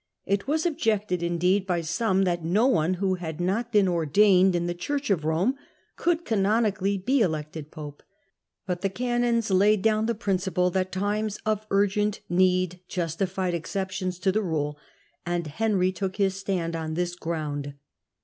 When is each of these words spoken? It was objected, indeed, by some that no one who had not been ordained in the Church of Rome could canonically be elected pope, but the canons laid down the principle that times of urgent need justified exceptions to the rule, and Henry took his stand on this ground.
It 0.25 0.47
was 0.47 0.65
objected, 0.65 1.21
indeed, 1.21 1.67
by 1.67 1.81
some 1.81 2.23
that 2.23 2.43
no 2.43 2.65
one 2.65 2.95
who 2.95 3.13
had 3.21 3.39
not 3.39 3.71
been 3.71 3.87
ordained 3.87 4.55
in 4.55 4.65
the 4.65 4.73
Church 4.73 5.11
of 5.11 5.23
Rome 5.23 5.53
could 5.95 6.25
canonically 6.25 6.97
be 6.97 7.21
elected 7.21 7.69
pope, 7.69 8.01
but 8.65 8.81
the 8.81 8.89
canons 8.89 9.51
laid 9.51 9.83
down 9.83 10.07
the 10.07 10.15
principle 10.15 10.71
that 10.71 10.91
times 10.91 11.37
of 11.45 11.67
urgent 11.69 12.21
need 12.29 12.79
justified 12.87 13.53
exceptions 13.53 14.17
to 14.17 14.31
the 14.31 14.41
rule, 14.41 14.75
and 15.23 15.45
Henry 15.45 15.91
took 15.91 16.15
his 16.15 16.33
stand 16.35 16.75
on 16.75 16.95
this 16.95 17.13
ground. 17.15 17.75